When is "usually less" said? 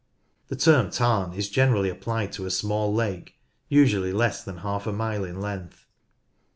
3.69-4.43